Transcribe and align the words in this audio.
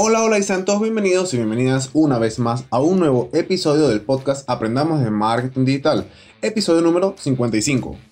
Hola, 0.00 0.22
hola 0.22 0.38
y 0.38 0.44
sean 0.44 0.64
todos 0.64 0.80
bienvenidos 0.80 1.34
y 1.34 1.38
bienvenidas 1.38 1.90
una 1.92 2.20
vez 2.20 2.38
más 2.38 2.62
a 2.70 2.80
un 2.80 3.00
nuevo 3.00 3.30
episodio 3.32 3.88
del 3.88 4.00
podcast 4.00 4.48
Aprendamos 4.48 5.02
de 5.02 5.10
Marketing 5.10 5.64
Digital, 5.64 6.06
episodio 6.40 6.82
número 6.82 7.16
55. 7.18 8.07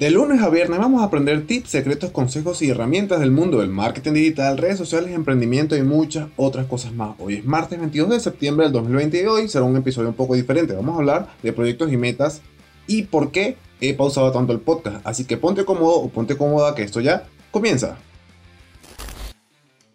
De 0.00 0.10
lunes 0.10 0.40
a 0.40 0.48
viernes 0.48 0.78
vamos 0.78 1.02
a 1.02 1.04
aprender 1.04 1.46
tips, 1.46 1.68
secretos, 1.68 2.10
consejos 2.10 2.62
y 2.62 2.70
herramientas 2.70 3.20
del 3.20 3.32
mundo 3.32 3.60
del 3.60 3.68
marketing 3.68 4.14
digital, 4.14 4.56
redes 4.56 4.78
sociales, 4.78 5.10
emprendimiento 5.12 5.76
y 5.76 5.82
muchas 5.82 6.30
otras 6.36 6.64
cosas 6.64 6.94
más. 6.94 7.16
Hoy 7.18 7.34
es 7.34 7.44
martes 7.44 7.78
22 7.78 8.08
de 8.08 8.18
septiembre 8.18 8.64
del 8.64 8.72
2020 8.72 9.22
y 9.22 9.26
hoy 9.26 9.46
será 9.46 9.66
un 9.66 9.76
episodio 9.76 10.08
un 10.08 10.14
poco 10.14 10.36
diferente. 10.36 10.72
Vamos 10.72 10.94
a 10.94 11.00
hablar 11.00 11.28
de 11.42 11.52
proyectos 11.52 11.92
y 11.92 11.98
metas 11.98 12.40
y 12.86 13.02
por 13.02 13.30
qué 13.30 13.58
he 13.82 13.92
pausado 13.92 14.32
tanto 14.32 14.54
el 14.54 14.60
podcast. 14.60 15.06
Así 15.06 15.26
que 15.26 15.36
ponte 15.36 15.66
cómodo 15.66 15.96
o 15.96 16.08
ponte 16.08 16.34
cómoda 16.34 16.74
que 16.74 16.82
esto 16.82 17.02
ya 17.02 17.28
comienza. 17.50 17.98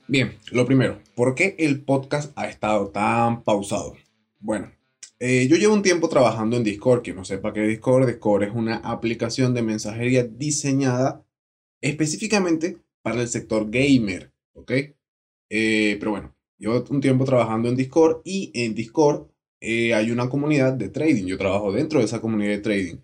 Bien, 0.07 0.37
lo 0.51 0.67
primero, 0.67 0.99
¿por 1.15 1.33
qué 1.33 1.55
el 1.57 1.81
podcast 1.81 2.31
ha 2.35 2.47
estado 2.47 2.89
tan 2.89 3.41
pausado? 3.41 3.95
Bueno, 4.39 4.69
eh, 5.19 5.47
yo 5.47 5.55
llevo 5.57 5.73
un 5.73 5.81
tiempo 5.81 6.09
trabajando 6.09 6.57
en 6.57 6.63
Discord. 6.63 7.01
Que 7.01 7.13
no 7.13 7.25
sepa 7.25 7.53
qué 7.53 7.63
es 7.63 7.69
Discord, 7.69 8.07
Discord 8.07 8.43
es 8.43 8.53
una 8.53 8.77
aplicación 8.77 9.53
de 9.53 9.61
mensajería 9.61 10.23
diseñada 10.23 11.25
específicamente 11.81 12.77
para 13.01 13.21
el 13.21 13.27
sector 13.27 13.69
gamer. 13.69 14.33
¿Ok? 14.53 14.71
Eh, 15.49 15.97
pero 15.99 16.11
bueno, 16.11 16.35
llevo 16.57 16.83
un 16.89 17.01
tiempo 17.01 17.25
trabajando 17.25 17.69
en 17.69 17.75
Discord 17.75 18.21
y 18.23 18.51
en 18.53 18.73
Discord 18.73 19.27
eh, 19.61 19.93
hay 19.93 20.11
una 20.11 20.29
comunidad 20.29 20.73
de 20.73 20.89
trading. 20.89 21.25
Yo 21.25 21.37
trabajo 21.37 21.71
dentro 21.71 21.99
de 21.99 22.05
esa 22.05 22.21
comunidad 22.21 22.51
de 22.51 22.59
trading 22.59 22.97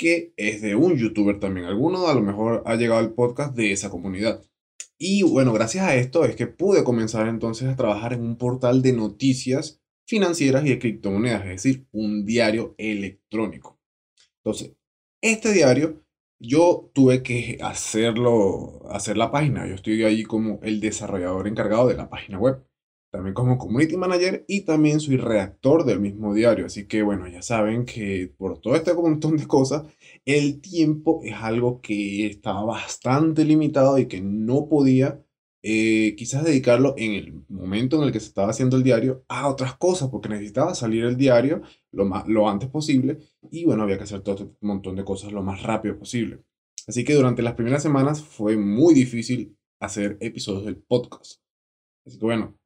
que 0.00 0.32
es 0.38 0.62
de 0.62 0.74
un 0.76 0.96
youtuber 0.96 1.38
también. 1.38 1.66
Alguno 1.66 2.08
a 2.08 2.14
lo 2.14 2.22
mejor 2.22 2.62
ha 2.64 2.74
llegado 2.76 3.00
al 3.00 3.12
podcast 3.12 3.54
de 3.54 3.72
esa 3.72 3.90
comunidad. 3.90 4.42
Y 4.96 5.22
bueno, 5.24 5.52
gracias 5.52 5.84
a 5.84 5.94
esto 5.94 6.24
es 6.24 6.36
que 6.36 6.46
pude 6.46 6.84
comenzar 6.84 7.28
entonces 7.28 7.68
a 7.68 7.76
trabajar 7.76 8.14
en 8.14 8.22
un 8.22 8.36
portal 8.36 8.80
de 8.80 8.94
noticias 8.94 9.79
financieras 10.10 10.66
y 10.66 10.70
de 10.70 10.78
criptomonedas, 10.80 11.42
es 11.42 11.62
decir, 11.62 11.86
un 11.92 12.26
diario 12.26 12.74
electrónico. 12.78 13.78
Entonces, 14.42 14.72
este 15.22 15.52
diario 15.52 16.04
yo 16.40 16.90
tuve 16.92 17.22
que 17.22 17.58
hacerlo, 17.62 18.82
hacer 18.90 19.16
la 19.16 19.30
página. 19.30 19.68
Yo 19.68 19.76
estoy 19.76 20.02
ahí 20.02 20.24
como 20.24 20.58
el 20.62 20.80
desarrollador 20.80 21.46
encargado 21.46 21.86
de 21.86 21.96
la 21.96 22.10
página 22.10 22.40
web, 22.40 22.66
también 23.12 23.34
como 23.34 23.56
community 23.56 23.96
manager 23.96 24.44
y 24.48 24.62
también 24.62 24.98
soy 24.98 25.16
redactor 25.16 25.84
del 25.84 26.00
mismo 26.00 26.34
diario. 26.34 26.66
Así 26.66 26.88
que 26.88 27.02
bueno, 27.04 27.28
ya 27.28 27.42
saben 27.42 27.84
que 27.84 28.34
por 28.36 28.58
todo 28.58 28.74
este 28.74 28.92
montón 28.94 29.36
de 29.36 29.46
cosas, 29.46 29.84
el 30.24 30.60
tiempo 30.60 31.20
es 31.22 31.34
algo 31.34 31.80
que 31.80 32.26
estaba 32.26 32.64
bastante 32.64 33.44
limitado 33.44 33.96
y 33.98 34.06
que 34.08 34.20
no 34.20 34.68
podía 34.68 35.22
eh, 35.62 36.14
quizás 36.16 36.44
dedicarlo 36.44 36.94
en 36.96 37.12
el 37.14 37.44
momento 37.48 37.98
en 37.98 38.04
el 38.04 38.12
que 38.12 38.20
se 38.20 38.26
estaba 38.26 38.50
haciendo 38.50 38.76
el 38.76 38.82
diario 38.82 39.24
a 39.28 39.48
otras 39.48 39.76
cosas, 39.76 40.08
porque 40.08 40.28
necesitaba 40.28 40.74
salir 40.74 41.04
el 41.04 41.16
diario 41.16 41.62
lo, 41.92 42.06
más, 42.06 42.26
lo 42.28 42.48
antes 42.48 42.68
posible 42.70 43.18
y 43.50 43.64
bueno, 43.64 43.82
había 43.82 43.98
que 43.98 44.04
hacer 44.04 44.22
todo 44.22 44.36
este 44.36 44.56
montón 44.60 44.96
de 44.96 45.04
cosas 45.04 45.32
lo 45.32 45.42
más 45.42 45.62
rápido 45.62 45.98
posible. 45.98 46.42
Así 46.86 47.04
que 47.04 47.14
durante 47.14 47.42
las 47.42 47.54
primeras 47.54 47.82
semanas 47.82 48.22
fue 48.22 48.56
muy 48.56 48.94
difícil 48.94 49.56
hacer 49.80 50.16
episodios 50.20 50.64
del 50.64 50.76
podcast. 50.76 51.40
Así 52.06 52.18
que 52.18 52.24
bueno, 52.24 52.58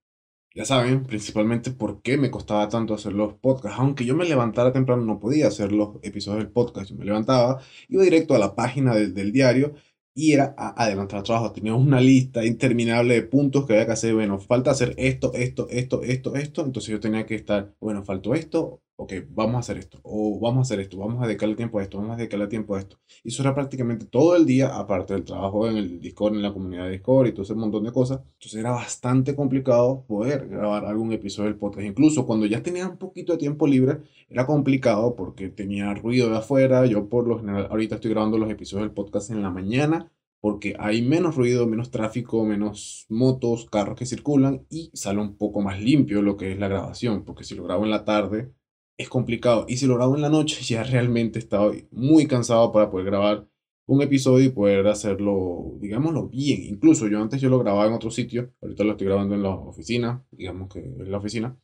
ya 0.55 0.65
saben 0.65 1.03
principalmente 1.05 1.73
por 1.73 2.01
qué 2.01 2.17
me 2.17 2.31
costaba 2.31 2.69
tanto 2.69 2.95
hacer 2.95 3.13
los 3.13 3.35
podcasts. 3.35 3.79
Aunque 3.79 4.05
yo 4.05 4.15
me 4.15 4.25
levantara 4.25 4.73
temprano, 4.73 5.05
no 5.05 5.19
podía 5.19 5.49
hacer 5.49 5.73
los 5.73 5.97
episodios 6.03 6.45
del 6.45 6.53
podcast. 6.53 6.91
Yo 6.91 6.97
me 6.97 7.05
levantaba, 7.05 7.61
iba 7.89 8.05
directo 8.05 8.35
a 8.37 8.39
la 8.39 8.55
página 8.55 8.95
del 8.95 9.33
diario 9.33 9.75
y 10.15 10.33
era 10.33 10.55
a 10.57 10.83
adelantar 10.85 11.19
el 11.19 11.25
trabajo. 11.25 11.53
Teníamos 11.53 11.85
una 11.87 12.01
lista 12.01 12.45
interminable 12.45 13.15
de 13.15 13.23
puntos 13.23 13.67
que 13.67 13.75
había 13.75 13.87
que 13.87 13.93
hacer. 13.93 14.15
Bueno, 14.15 14.39
falta 14.39 14.71
hacer 14.71 14.95
esto, 14.97 15.33
esto, 15.35 15.69
esto, 15.71 16.03
esto, 16.03 16.35
esto. 16.37 16.65
Entonces 16.65 16.91
yo 16.91 17.01
tenía 17.01 17.27
que 17.27 17.35
estar, 17.35 17.75
bueno, 17.81 18.05
faltó 18.05 18.35
esto, 18.35 18.81
ok, 18.97 19.13
vamos 19.31 19.57
a 19.57 19.59
hacer 19.59 19.79
esto, 19.79 19.99
o 20.05 20.39
vamos 20.41 20.59
a 20.59 20.63
hacer 20.63 20.81
esto, 20.81 20.99
vamos 20.99 21.23
a 21.23 21.27
dedicarle 21.27 21.57
tiempo 21.57 21.79
a 21.79 21.83
esto, 21.83 21.99
vamos 21.99 22.15
a 22.15 22.17
dedicarle 22.17 22.47
tiempo 22.47 22.77
a 22.77 22.79
esto. 22.79 22.99
Y 23.25 23.29
eso 23.29 23.43
era 23.43 23.55
prácticamente 23.55 24.07
todo 24.07 24.37
el 24.37 24.47
día, 24.47 24.77
aparte 24.77 25.15
del 25.15 25.25
trabajo 25.25 25.69
en 25.69 25.77
el 25.77 26.01
Discord, 26.01 26.35
en 26.35 26.43
la 26.43 26.53
comunidad 26.53 26.85
de 26.85 26.93
Discord 26.93 27.27
y 27.29 27.33
todo 27.33 27.43
ese 27.43 27.55
montón 27.55 27.85
de 27.85 27.93
cosas. 27.93 28.21
Entonces 28.35 28.55
era 28.61 28.71
bastante 28.71 29.35
complicado 29.35 30.05
poder 30.07 30.49
grabar 30.49 30.85
algún 30.85 31.13
episodio 31.13 31.49
del 31.51 31.59
podcast. 31.59 31.87
Incluso 31.87 32.27
cuando 32.27 32.47
ya 32.47 32.63
tenía 32.63 32.89
un 32.89 32.97
poquito 32.99 33.33
de 33.33 33.39
tiempo 33.39 33.67
libre, 33.67 33.99
era 34.29 34.47
complicado 34.47 35.17
porque 35.17 35.49
tenía 35.49 35.93
ruido 35.95 36.31
de 36.31 36.39
afuera. 36.39 36.87
Yo 36.87 37.09
por 37.09 37.27
lo 37.27 37.39
general 37.39 37.67
ahorita 37.71 37.97
estoy 37.97 38.11
grabando 38.13 38.39
los 38.39 38.51
episodios 38.51 38.87
del 38.87 38.95
podcast 38.95 39.31
en 39.31 39.43
la 39.43 39.51
mañana 39.51 40.11
porque 40.41 40.77
hay 40.79 41.01
menos 41.01 41.37
ruido, 41.37 41.67
menos 41.67 41.91
tráfico, 41.91 42.45
menos 42.45 43.07
motos, 43.09 43.65
carros 43.65 43.97
que 43.97 44.05
circulan 44.05 44.67
y 44.69 44.91
sale 44.93 45.19
un 45.19 45.37
poco 45.39 45.63
más 45.63 45.81
limpio 45.81 46.21
lo 46.21 46.37
que 46.37 46.53
es 46.53 46.59
la 46.59 46.69
grabación, 46.69 47.25
porque 47.25 47.45
si 47.45 47.55
lo 47.55 47.65
grabo 47.65 47.85
en 47.85 47.91
la 47.91 48.05
tarde 48.05 48.53
es 48.97 49.09
complicado. 49.09 49.67
Y 49.69 49.77
si 49.77 49.87
lo 49.87 49.97
grabo 49.97 50.15
en 50.17 50.23
la 50.23 50.29
noche, 50.29 50.63
ya 50.63 50.83
realmente 50.83 51.39
estaba 51.39 51.73
muy 51.91 52.27
cansado 52.27 52.73
para 52.73 52.91
poder 52.91 53.07
grabar 53.07 53.49
un 53.87 54.03
episodio 54.03 54.47
y 54.47 54.51
poder 54.51 54.87
hacerlo, 54.87 55.77
digámoslo, 55.81 56.29
bien. 56.29 56.63
Incluso 56.65 57.09
yo 57.09 57.21
antes 57.21 57.41
yo 57.41 57.51
lo 57.51 57.59
grababa 57.59 57.87
en 57.87 57.93
otro 57.95 58.11
sitio, 58.11 58.55
ahorita 58.63 58.85
lo 58.85 58.93
estoy 58.93 59.07
grabando 59.09 59.35
en 59.35 59.43
la 59.43 59.51
oficina, 59.51 60.25
digamos 60.31 60.69
que 60.73 60.81
en 60.81 61.11
la 61.11 61.19
oficina. 61.19 61.59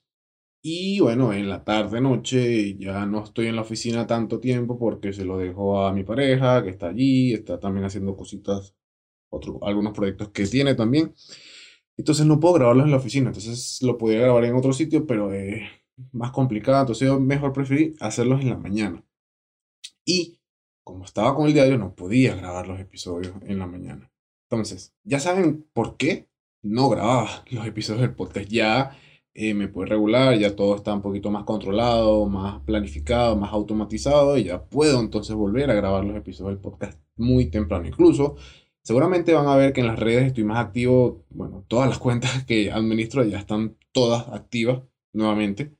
Y 0.63 1.01
bueno, 1.01 1.33
en 1.33 1.49
la 1.49 1.65
tarde, 1.65 2.03
noche, 2.03 2.77
ya 2.77 3.07
no 3.07 3.25
estoy 3.25 3.47
en 3.47 3.57
la 3.57 3.63
oficina 3.63 4.07
tanto 4.07 4.41
tiempo 4.41 4.79
porque 4.79 5.13
se 5.15 5.25
lo 5.25 5.39
dejo 5.39 5.83
a 5.87 5.93
mi 5.95 6.05
pareja, 6.05 6.63
que 6.63 6.69
está 6.71 6.89
allí, 6.89 7.33
está 7.33 7.59
también 7.59 7.87
haciendo 7.87 8.15
cositas, 8.15 8.77
otros 9.31 9.57
algunos 9.63 9.95
proyectos 9.95 10.29
que 10.31 10.47
tiene 10.47 10.75
también. 10.75 11.15
Entonces 11.97 12.27
no 12.27 12.41
puedo 12.41 12.55
grabarlos 12.55 12.85
en 12.87 12.91
la 12.91 12.99
oficina, 12.99 13.29
entonces 13.29 13.81
lo 13.83 13.97
podría 13.97 14.21
grabar 14.23 14.45
en 14.45 14.55
otro 14.55 14.73
sitio, 14.75 15.07
pero 15.07 15.33
es 15.33 15.63
más 16.13 16.31
complicado, 16.33 16.81
entonces 16.81 17.09
yo 17.09 17.21
mejor 17.21 17.53
preferí 17.53 17.95
hacerlos 18.01 18.41
en 18.41 18.51
la 18.51 18.57
mañana. 18.57 19.05
Y 20.05 20.41
como 20.85 21.05
estaba 21.05 21.35
con 21.35 21.47
el 21.47 21.55
diario, 21.55 21.79
no 21.79 21.95
podía 21.95 22.35
grabar 22.35 22.67
los 22.67 22.81
episodios 22.81 23.35
en 23.43 23.59
la 23.59 23.67
mañana. 23.67 24.11
Entonces, 24.49 24.95
ya 25.05 25.21
saben 25.21 25.67
por 25.73 25.97
qué 25.97 26.29
no 26.63 26.89
grababa 26.89 27.45
los 27.51 27.67
episodios 27.67 28.03
del 28.03 28.15
podcast. 28.15 28.49
Ya 28.49 28.97
eh, 29.35 29.55
me 29.55 29.69
puede 29.69 29.91
regular, 29.91 30.37
ya 30.37 30.57
todo 30.57 30.75
está 30.77 30.93
un 30.93 31.03
poquito 31.03 31.31
más 31.31 31.45
controlado, 31.45 32.27
más 32.27 32.61
planificado, 32.63 33.37
más 33.37 33.53
automatizado 33.53 34.37
y 34.37 34.45
ya 34.45 34.65
puedo 34.65 35.01
entonces 35.01 35.37
volver 35.37 35.71
a 35.71 35.75
grabar 35.75 36.05
los 36.05 36.17
episodios 36.17 36.55
del 36.55 36.61
podcast 36.61 36.99
muy 37.17 37.47
temprano. 37.47 37.87
Incluso, 37.87 38.37
seguramente 38.83 39.33
van 39.33 39.47
a 39.47 39.57
ver 39.57 39.73
que 39.73 39.83
en 39.83 39.87
las 39.87 39.99
redes 39.99 40.27
estoy 40.27 40.45
más 40.45 40.59
activo, 40.59 41.25
bueno, 41.31 41.65
todas 41.69 41.89
las 41.89 41.99
cuentas 41.99 42.45
que 42.45 42.73
administro 42.73 43.25
ya 43.25 43.39
están 43.39 43.77
todas 43.93 44.29
activas 44.29 44.83
nuevamente. 45.13 45.73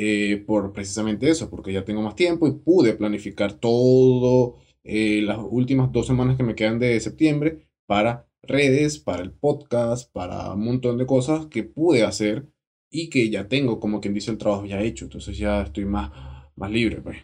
Eh, 0.00 0.44
por 0.46 0.72
precisamente 0.72 1.28
eso, 1.28 1.50
porque 1.50 1.72
ya 1.72 1.84
tengo 1.84 2.02
más 2.02 2.14
tiempo 2.14 2.46
y 2.46 2.52
pude 2.52 2.94
planificar 2.94 3.54
todo 3.54 4.54
eh, 4.84 5.22
las 5.22 5.38
últimas 5.50 5.90
dos 5.90 6.06
semanas 6.06 6.36
que 6.36 6.44
me 6.44 6.54
quedan 6.54 6.78
de 6.78 7.00
septiembre 7.00 7.68
para 7.84 8.28
redes, 8.42 9.00
para 9.00 9.24
el 9.24 9.32
podcast, 9.32 10.12
para 10.12 10.52
un 10.54 10.64
montón 10.64 10.98
de 10.98 11.06
cosas 11.06 11.46
que 11.46 11.64
pude 11.64 12.04
hacer 12.04 12.46
y 12.92 13.10
que 13.10 13.28
ya 13.28 13.48
tengo, 13.48 13.80
como 13.80 14.00
quien 14.00 14.14
dice, 14.14 14.30
el 14.30 14.38
trabajo 14.38 14.66
ya 14.66 14.80
hecho. 14.82 15.06
Entonces 15.06 15.36
ya 15.36 15.62
estoy 15.62 15.84
más, 15.84 16.12
más 16.54 16.70
libre. 16.70 17.02
Pues. 17.02 17.16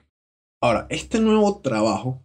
Ahora, 0.61 0.89
este 0.91 1.21
nuevo 1.21 1.61
trabajo 1.61 2.25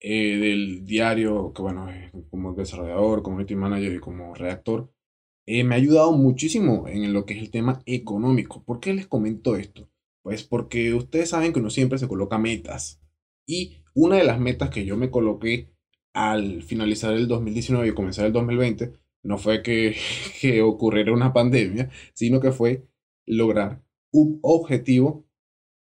eh, 0.00 0.38
del 0.38 0.86
diario, 0.86 1.52
que 1.52 1.60
bueno, 1.60 1.88
como 2.30 2.54
desarrollador, 2.54 3.22
community 3.22 3.54
manager 3.54 3.92
y 3.96 4.00
como 4.00 4.34
redactor, 4.34 4.90
eh, 5.46 5.62
me 5.62 5.74
ha 5.74 5.78
ayudado 5.78 6.12
muchísimo 6.12 6.88
en 6.88 7.12
lo 7.12 7.26
que 7.26 7.34
es 7.34 7.40
el 7.40 7.50
tema 7.50 7.82
económico. 7.84 8.64
¿Por 8.64 8.80
qué 8.80 8.94
les 8.94 9.06
comento 9.06 9.56
esto? 9.56 9.89
Pues 10.22 10.44
porque 10.44 10.94
ustedes 10.94 11.30
saben 11.30 11.52
que 11.52 11.60
uno 11.60 11.70
siempre 11.70 11.98
se 11.98 12.08
coloca 12.08 12.38
metas. 12.38 13.00
Y 13.46 13.82
una 13.94 14.16
de 14.16 14.24
las 14.24 14.38
metas 14.38 14.70
que 14.70 14.84
yo 14.84 14.96
me 14.96 15.10
coloqué 15.10 15.72
al 16.12 16.62
finalizar 16.62 17.14
el 17.14 17.28
2019 17.28 17.88
y 17.88 17.94
comenzar 17.94 18.26
el 18.26 18.32
2020 18.32 18.92
no 19.22 19.38
fue 19.38 19.62
que, 19.62 19.96
que 20.40 20.62
ocurriera 20.62 21.12
una 21.12 21.32
pandemia, 21.32 21.90
sino 22.14 22.40
que 22.40 22.52
fue 22.52 22.86
lograr 23.26 23.82
un 24.12 24.38
objetivo 24.42 25.26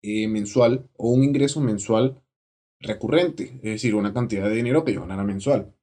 eh, 0.02 0.28
mensual 0.28 0.90
o 0.98 1.12
un 1.12 1.24
ingreso 1.24 1.62
mensual 1.62 2.22
recurrente, 2.80 3.56
es 3.56 3.64
decir, 3.64 3.96
una 3.96 4.14
cantidad 4.14 4.48
de 4.48 4.56
dinero 4.56 4.84
que 4.84 4.94
yo 4.94 5.02
ganara 5.02 5.24
mensual. 5.24 5.76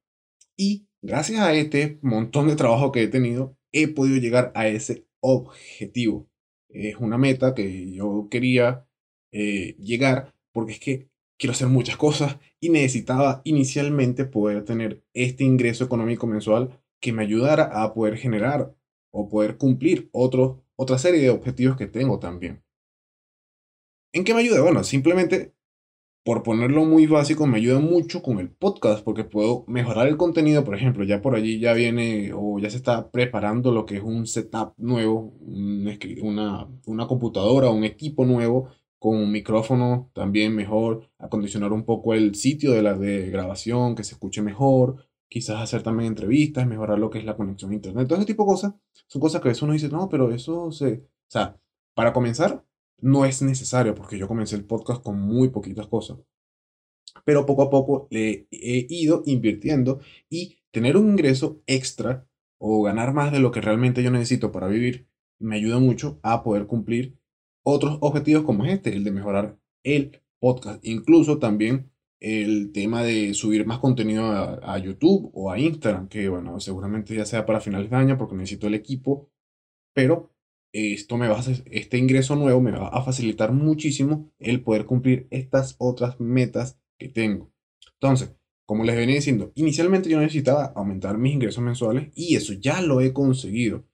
Y 0.55 0.87
gracias 1.01 1.41
a 1.41 1.53
este 1.53 1.99
montón 2.01 2.47
de 2.47 2.55
trabajo 2.55 2.91
que 2.91 3.03
he 3.03 3.07
tenido, 3.07 3.57
he 3.71 3.87
podido 3.87 4.17
llegar 4.17 4.51
a 4.55 4.67
ese 4.67 5.07
objetivo. 5.19 6.29
Es 6.73 6.97
una 6.97 7.17
meta 7.17 7.53
que 7.53 7.91
yo 7.91 8.27
quería 8.29 8.87
eh, 9.31 9.75
llegar 9.77 10.33
porque 10.51 10.73
es 10.73 10.79
que 10.79 11.09
quiero 11.37 11.53
hacer 11.53 11.67
muchas 11.67 11.97
cosas 11.97 12.37
y 12.59 12.69
necesitaba 12.69 13.41
inicialmente 13.43 14.25
poder 14.25 14.63
tener 14.63 15.03
este 15.13 15.43
ingreso 15.43 15.83
económico 15.83 16.27
mensual 16.27 16.79
que 17.01 17.11
me 17.11 17.23
ayudara 17.23 17.83
a 17.83 17.93
poder 17.93 18.17
generar 18.17 18.75
o 19.11 19.27
poder 19.27 19.57
cumplir 19.57 20.09
otro, 20.11 20.63
otra 20.75 20.97
serie 20.97 21.21
de 21.21 21.29
objetivos 21.29 21.77
que 21.77 21.87
tengo 21.87 22.19
también. 22.19 22.63
¿En 24.13 24.23
qué 24.23 24.33
me 24.33 24.41
ayuda? 24.41 24.61
Bueno, 24.61 24.83
simplemente, 24.83 25.53
por 26.23 26.41
ponerlo 26.43 26.85
muy 26.85 27.05
básico, 27.05 27.47
me 27.47 27.57
ayuda 27.57 27.79
mucho 27.79 28.21
con 28.21 28.39
el 28.39 28.49
podcast 28.49 29.03
porque 29.03 29.25
puedo 29.25 29.65
mejorar 29.67 30.07
el 30.07 30.17
contenido. 30.17 30.63
Por 30.63 30.75
ejemplo, 30.75 31.03
ya 31.03 31.21
por 31.21 31.35
allí 31.35 31.59
ya 31.59 31.73
viene 31.73 32.31
o 32.33 32.59
ya 32.59 32.69
se 32.69 32.77
está 32.77 33.11
preparando 33.11 33.71
lo 33.71 33.85
que 33.85 33.97
es 33.97 34.03
un 34.03 34.25
setup 34.25 34.73
nuevo, 34.77 35.33
una, 36.21 36.67
una 36.85 37.07
computadora, 37.07 37.69
un 37.69 37.83
equipo 37.83 38.25
nuevo 38.25 38.69
con 38.99 39.17
un 39.17 39.31
micrófono 39.33 40.09
también 40.13 40.55
mejor, 40.55 41.09
acondicionar 41.19 41.73
un 41.73 41.83
poco 41.83 42.13
el 42.13 42.35
sitio 42.35 42.71
de 42.71 42.81
la 42.81 42.93
de 42.97 43.29
grabación, 43.29 43.95
que 43.95 44.05
se 44.05 44.13
escuche 44.13 44.41
mejor, 44.41 45.05
quizás 45.27 45.59
hacer 45.59 45.83
también 45.83 46.07
entrevistas, 46.07 46.65
mejorar 46.65 46.99
lo 46.99 47.09
que 47.09 47.19
es 47.19 47.25
la 47.25 47.35
conexión 47.35 47.71
a 47.71 47.73
internet, 47.73 48.07
todo 48.07 48.19
ese 48.19 48.27
tipo 48.27 48.43
de 48.43 48.47
cosas, 48.47 48.75
son 49.07 49.21
cosas 49.21 49.41
que 49.41 49.49
a 49.49 49.51
veces 49.51 49.63
uno 49.63 49.73
dice, 49.73 49.89
no, 49.89 50.07
pero 50.07 50.31
eso 50.31 50.71
se... 50.71 50.93
O 50.93 51.31
sea, 51.33 51.59
para 51.93 52.13
comenzar, 52.13 52.63
no 53.03 53.25
es 53.25 53.41
necesario, 53.41 53.95
porque 53.95 54.17
yo 54.17 54.27
comencé 54.27 54.55
el 54.55 54.65
podcast 54.65 55.03
con 55.03 55.19
muy 55.19 55.49
poquitas 55.49 55.87
cosas, 55.87 56.17
pero 57.25 57.45
poco 57.45 57.63
a 57.63 57.69
poco 57.69 58.07
le 58.09 58.47
he 58.49 58.87
ido 58.89 59.23
invirtiendo 59.25 59.99
y 60.29 60.57
tener 60.71 60.97
un 60.97 61.09
ingreso 61.09 61.61
extra 61.67 62.27
o 62.57 62.81
ganar 62.81 63.13
más 63.13 63.31
de 63.31 63.39
lo 63.39 63.51
que 63.51 63.61
realmente 63.61 64.01
yo 64.01 64.09
necesito 64.09 64.51
para 64.51 64.67
vivir, 64.67 65.07
me 65.39 65.57
ayuda 65.57 65.79
mucho 65.79 66.19
a 66.23 66.43
poder 66.43 66.65
cumplir 66.65 67.17
otros 67.63 67.97
objetivos 68.01 68.43
como 68.43 68.65
este, 68.65 68.95
el 68.95 69.03
de 69.03 69.11
mejorar 69.11 69.59
el 69.83 70.21
podcast. 70.39 70.79
Incluso 70.85 71.39
también 71.39 71.91
el 72.21 72.71
tema 72.71 73.03
de 73.03 73.33
subir 73.33 73.65
más 73.65 73.79
contenido 73.79 74.25
a, 74.25 74.77
YouTube 74.77 75.29
o 75.33 75.51
a 75.51 75.59
Instagram, 75.59 76.07
que 76.07 76.29
bueno, 76.29 76.59
seguramente 76.61 77.15
ya 77.15 77.25
sea 77.25 77.45
para 77.45 77.59
finales 77.59 77.89
de 77.89 77.97
año 77.97 78.17
porque 78.17 78.35
necesito 78.35 78.67
el 78.67 78.75
equipo, 78.75 79.29
pero 79.93 80.32
esto 80.73 81.17
me 81.17 81.27
va 81.27 81.39
a 81.39 81.43
este 81.65 81.97
ingreso 81.97 82.35
nuevo 82.35 82.59
me 82.59 82.71
va 82.71 82.87
a 82.87 83.03
facilitar 83.03 83.53
muchísimo 83.53 84.31
el 84.39 84.61
poder 84.61 84.85
cumplir 84.85 85.27
estas 85.29 85.75
otras 85.77 86.19
metas 86.19 86.79
que 86.97 87.09
tengo. 87.09 87.51
Entonces, 87.93 88.35
como 88.65 88.83
les 88.83 88.95
venía 88.95 89.15
diciendo, 89.15 89.51
inicialmente 89.55 90.09
yo 90.09 90.19
necesitaba 90.19 90.73
aumentar 90.75 91.17
mis 91.17 91.33
ingresos 91.33 91.63
mensuales 91.63 92.11
y 92.15 92.35
eso 92.35 92.53
ya 92.53 92.81
lo 92.81 93.01
he 93.01 93.13
conseguido 93.13 93.85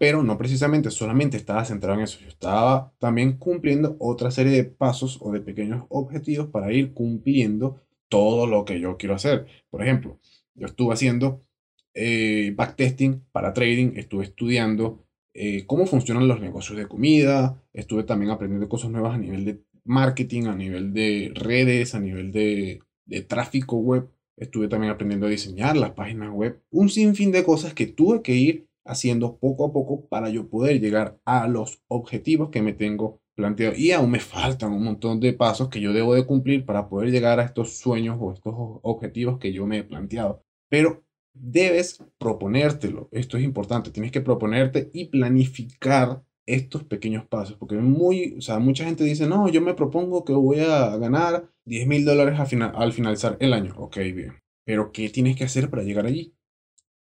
pero 0.00 0.22
no 0.22 0.38
precisamente 0.38 0.90
solamente 0.90 1.36
estaba 1.36 1.62
centrado 1.66 1.98
en 1.98 2.04
eso, 2.04 2.20
yo 2.20 2.28
estaba 2.28 2.94
también 2.98 3.36
cumpliendo 3.36 3.96
otra 3.98 4.30
serie 4.30 4.50
de 4.52 4.64
pasos 4.64 5.18
o 5.20 5.30
de 5.30 5.42
pequeños 5.42 5.84
objetivos 5.90 6.46
para 6.46 6.72
ir 6.72 6.94
cumpliendo 6.94 7.82
todo 8.08 8.46
lo 8.46 8.64
que 8.64 8.80
yo 8.80 8.96
quiero 8.96 9.14
hacer. 9.14 9.46
Por 9.68 9.82
ejemplo, 9.82 10.18
yo 10.54 10.68
estuve 10.68 10.94
haciendo 10.94 11.44
eh, 11.92 12.54
backtesting 12.56 13.26
para 13.30 13.52
trading, 13.52 13.92
estuve 13.96 14.24
estudiando 14.24 15.04
eh, 15.34 15.64
cómo 15.66 15.86
funcionan 15.86 16.28
los 16.28 16.40
negocios 16.40 16.78
de 16.78 16.88
comida, 16.88 17.62
estuve 17.72 18.04
también 18.04 18.30
aprendiendo 18.30 18.68
cosas 18.68 18.90
nuevas 18.90 19.14
a 19.14 19.18
nivel 19.18 19.44
de 19.44 19.62
marketing, 19.84 20.46
a 20.46 20.54
nivel 20.54 20.92
de 20.92 21.32
redes, 21.34 21.94
a 21.94 22.00
nivel 22.00 22.32
de, 22.32 22.80
de 23.06 23.22
tráfico 23.22 23.76
web, 23.76 24.08
estuve 24.36 24.68
también 24.68 24.92
aprendiendo 24.92 25.26
a 25.26 25.30
diseñar 25.30 25.76
las 25.76 25.92
páginas 25.92 26.30
web, 26.32 26.62
un 26.70 26.88
sinfín 26.88 27.32
de 27.32 27.44
cosas 27.44 27.74
que 27.74 27.86
tuve 27.86 28.22
que 28.22 28.34
ir 28.34 28.68
haciendo 28.84 29.38
poco 29.38 29.66
a 29.66 29.72
poco 29.72 30.06
para 30.08 30.30
yo 30.30 30.48
poder 30.48 30.80
llegar 30.80 31.20
a 31.24 31.46
los 31.46 31.82
objetivos 31.88 32.50
que 32.50 32.62
me 32.62 32.72
tengo 32.72 33.20
planteado. 33.34 33.74
Y 33.76 33.92
aún 33.92 34.10
me 34.10 34.20
faltan 34.20 34.72
un 34.72 34.84
montón 34.84 35.20
de 35.20 35.32
pasos 35.32 35.68
que 35.68 35.80
yo 35.80 35.92
debo 35.92 36.14
de 36.14 36.26
cumplir 36.26 36.64
para 36.64 36.88
poder 36.88 37.10
llegar 37.10 37.40
a 37.40 37.44
estos 37.44 37.78
sueños 37.78 38.16
o 38.20 38.32
estos 38.32 38.54
objetivos 38.56 39.38
que 39.38 39.52
yo 39.52 39.66
me 39.66 39.78
he 39.78 39.84
planteado. 39.84 40.42
Pero 40.68 41.04
debes 41.32 42.04
proponértelo. 42.18 43.08
Esto 43.12 43.36
es 43.36 43.44
importante. 43.44 43.90
Tienes 43.90 44.12
que 44.12 44.20
proponerte 44.20 44.90
y 44.92 45.06
planificar 45.06 46.22
estos 46.46 46.84
pequeños 46.84 47.26
pasos. 47.26 47.56
Porque 47.56 47.76
muy, 47.76 48.36
o 48.38 48.40
sea, 48.40 48.58
mucha 48.58 48.84
gente 48.84 49.04
dice, 49.04 49.26
no, 49.26 49.48
yo 49.48 49.60
me 49.60 49.74
propongo 49.74 50.24
que 50.24 50.32
voy 50.32 50.60
a 50.60 50.96
ganar 50.96 51.50
10 51.64 51.86
mil 51.86 52.04
dólares 52.04 52.38
al 52.38 52.92
finalizar 52.92 53.36
el 53.40 53.52
año. 53.52 53.74
Ok, 53.76 53.96
bien. 53.98 54.34
Pero 54.64 54.92
¿qué 54.92 55.08
tienes 55.08 55.36
que 55.36 55.44
hacer 55.44 55.70
para 55.70 55.82
llegar 55.82 56.06
allí? 56.06 56.34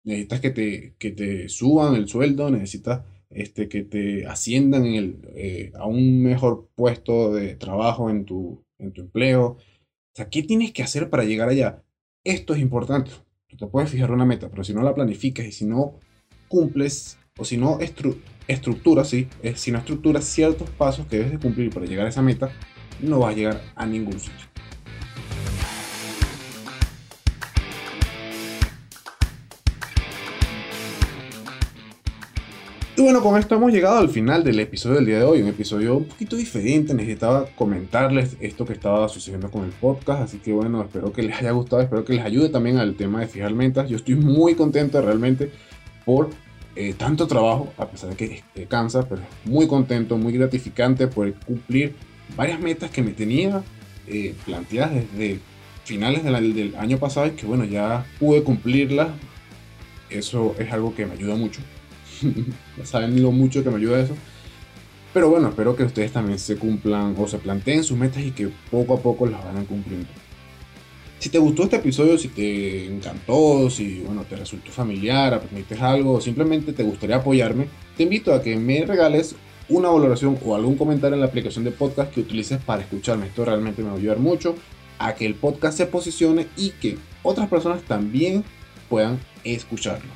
necesitas 0.07 0.39
que 0.39 0.49
te, 0.51 0.95
que 0.97 1.11
te 1.11 1.49
suban 1.49 1.95
el 1.95 2.07
sueldo, 2.07 2.49
necesitas 2.49 3.03
este, 3.29 3.67
que 3.67 3.83
te 3.83 4.25
asciendan 4.25 4.85
eh, 4.85 5.71
a 5.75 5.85
un 5.85 6.23
mejor 6.23 6.69
puesto 6.75 7.33
de 7.33 7.55
trabajo 7.55 8.09
en 8.09 8.25
tu, 8.25 8.63
en 8.79 8.93
tu 8.93 9.01
empleo. 9.01 9.57
¿qué 10.31 10.43
tienes 10.43 10.71
que 10.71 10.81
hacer 10.81 11.09
para 11.09 11.25
llegar 11.25 11.49
allá? 11.49 11.83
Esto 12.23 12.55
es 12.55 12.61
importante. 12.61 13.11
Tú 13.49 13.55
te 13.55 13.67
puedes 13.67 13.89
fijar 13.89 14.11
una 14.11 14.25
meta, 14.25 14.49
pero 14.49 14.63
si 14.63 14.73
no 14.73 14.83
la 14.83 14.93
planificas 14.93 15.45
y 15.45 15.51
si 15.53 15.65
no 15.65 15.95
cumples 16.49 17.17
o 17.37 17.45
si 17.45 17.55
no 17.55 17.79
estructuras, 18.47 19.09
sí, 19.09 19.27
si 19.55 19.71
no 19.71 19.77
estructuras 19.77 20.25
ciertos 20.25 20.69
pasos 20.71 21.07
que 21.07 21.17
debes 21.17 21.31
de 21.31 21.39
cumplir 21.39 21.73
para 21.73 21.85
llegar 21.85 22.05
a 22.05 22.09
esa 22.09 22.21
meta, 22.21 22.51
no 22.99 23.19
vas 23.19 23.33
a 23.33 23.37
llegar 23.37 23.61
a 23.75 23.85
ningún 23.85 24.19
sitio. 24.19 24.47
Y 32.97 33.01
bueno, 33.03 33.21
con 33.21 33.37
esto 33.37 33.53
hemos 33.53 33.71
llegado 33.71 33.99
al 33.99 34.09
final 34.09 34.43
del 34.43 34.59
episodio 34.59 34.95
del 34.95 35.05
día 35.05 35.19
de 35.19 35.23
hoy. 35.23 35.43
Un 35.43 35.49
episodio 35.49 35.97
un 35.97 36.05
poquito 36.05 36.35
diferente. 36.35 36.95
Necesitaba 36.95 37.45
comentarles 37.55 38.35
esto 38.39 38.65
que 38.65 38.73
estaba 38.73 39.07
sucediendo 39.07 39.51
con 39.51 39.65
el 39.65 39.69
podcast. 39.69 40.23
Así 40.23 40.39
que 40.39 40.51
bueno, 40.51 40.81
espero 40.81 41.13
que 41.13 41.21
les 41.21 41.37
haya 41.37 41.51
gustado. 41.51 41.83
Espero 41.83 42.03
que 42.03 42.13
les 42.13 42.25
ayude 42.25 42.49
también 42.49 42.79
al 42.79 42.95
tema 42.95 43.19
de 43.19 43.27
fijar 43.27 43.53
metas. 43.53 43.87
Yo 43.87 43.97
estoy 43.97 44.15
muy 44.15 44.55
contento 44.55 44.99
realmente 44.99 45.51
por 46.05 46.31
eh, 46.75 46.95
tanto 46.97 47.27
trabajo, 47.27 47.71
a 47.77 47.87
pesar 47.87 48.09
de 48.09 48.15
que 48.15 48.65
cansa, 48.65 49.07
pero 49.07 49.21
muy 49.45 49.67
contento, 49.67 50.17
muy 50.17 50.33
gratificante 50.33 51.05
por 51.05 51.31
cumplir 51.35 51.93
varias 52.35 52.59
metas 52.59 52.89
que 52.89 53.03
me 53.03 53.11
tenía 53.11 53.61
eh, 54.07 54.33
planteadas 54.43 54.93
desde 54.95 55.39
finales 55.83 56.23
del 56.23 56.75
año 56.75 56.97
pasado 56.97 57.27
y 57.27 57.31
que 57.31 57.45
bueno, 57.45 57.63
ya 57.63 58.07
pude 58.17 58.41
cumplirlas. 58.41 59.09
Eso 60.09 60.55
es 60.57 60.71
algo 60.71 60.95
que 60.95 61.05
me 61.05 61.13
ayuda 61.13 61.35
mucho 61.35 61.61
ya 62.77 62.85
saben 62.85 63.21
lo 63.21 63.31
mucho 63.31 63.63
que 63.63 63.69
me 63.69 63.77
ayuda 63.77 64.01
eso. 64.01 64.15
Pero 65.13 65.29
bueno, 65.29 65.49
espero 65.49 65.75
que 65.75 65.83
ustedes 65.83 66.11
también 66.11 66.37
se 66.37 66.57
cumplan 66.57 67.15
o 67.17 67.27
se 67.27 67.37
planteen 67.37 67.83
sus 67.83 67.97
metas 67.97 68.23
y 68.23 68.31
que 68.31 68.49
poco 68.69 68.93
a 68.93 69.01
poco 69.01 69.25
las 69.25 69.43
vayan 69.43 69.65
cumpliendo. 69.65 70.07
Si 71.19 71.29
te 71.29 71.39
gustó 71.39 71.63
este 71.63 71.77
episodio, 71.77 72.17
si 72.17 72.27
te 72.27 72.85
encantó, 72.85 73.69
si 73.71 74.01
bueno, 74.01 74.23
te 74.29 74.35
resultó 74.35 74.71
familiar, 74.71 75.33
aprendiste 75.33 75.75
algo 75.75 76.13
o 76.13 76.21
simplemente 76.21 76.73
te 76.73 76.83
gustaría 76.83 77.15
apoyarme, 77.15 77.67
te 77.95 78.03
invito 78.03 78.33
a 78.33 78.43
que 78.43 78.55
me 78.55 78.85
regales 78.85 79.35
una 79.69 79.89
valoración 79.89 80.37
o 80.45 80.55
algún 80.55 80.77
comentario 80.77 81.15
en 81.15 81.21
la 81.21 81.27
aplicación 81.27 81.65
de 81.65 81.71
podcast 81.71 82.13
que 82.13 82.21
utilices 82.21 82.59
para 82.63 82.83
escucharme. 82.83 83.25
Esto 83.25 83.43
realmente 83.43 83.81
me 83.81 83.89
va 83.89 83.95
a 83.95 83.97
ayudar 83.97 84.19
mucho 84.19 84.55
a 84.99 85.15
que 85.15 85.25
el 85.25 85.35
podcast 85.35 85.77
se 85.77 85.87
posicione 85.87 86.47
y 86.55 86.69
que 86.71 86.97
otras 87.23 87.49
personas 87.49 87.81
también 87.81 88.43
puedan 88.87 89.19
escucharlo. 89.43 90.11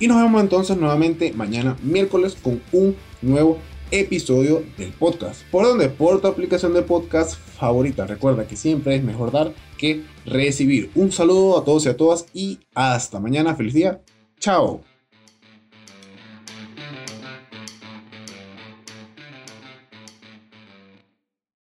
Y 0.00 0.06
nos 0.06 0.22
vemos 0.22 0.40
entonces 0.40 0.76
nuevamente 0.76 1.32
mañana 1.32 1.76
miércoles 1.82 2.36
con 2.40 2.60
un 2.72 2.96
nuevo 3.20 3.58
episodio 3.90 4.62
del 4.76 4.90
podcast. 4.92 5.42
¿Por 5.50 5.64
dónde? 5.64 5.88
Por 5.88 6.20
tu 6.20 6.28
aplicación 6.28 6.74
de 6.74 6.82
podcast 6.82 7.36
favorita. 7.36 8.06
Recuerda 8.06 8.46
que 8.46 8.56
siempre 8.56 8.96
es 8.96 9.02
mejor 9.02 9.32
dar 9.32 9.52
que 9.76 10.04
recibir. 10.24 10.90
Un 10.94 11.10
saludo 11.10 11.58
a 11.58 11.64
todos 11.64 11.86
y 11.86 11.88
a 11.88 11.96
todas 11.96 12.26
y 12.32 12.58
hasta 12.74 13.18
mañana. 13.18 13.56
Feliz 13.56 13.74
día. 13.74 14.00
Chao. 14.38 14.87